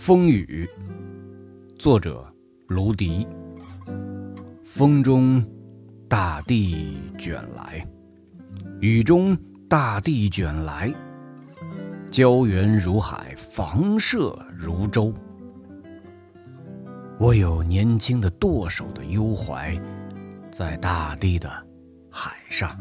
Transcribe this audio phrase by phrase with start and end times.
[0.02, 0.66] 《风雨》，
[1.78, 2.26] 作者
[2.68, 3.28] 卢迪。
[4.64, 5.44] 风中，
[6.08, 7.86] 大地卷来；
[8.80, 9.36] 雨中，
[9.68, 10.90] 大地卷来。
[12.10, 15.12] 胶原如海，房舍如舟。
[17.18, 19.78] 我有年轻的舵手的忧怀，
[20.50, 21.46] 在大地的
[22.10, 22.74] 海上。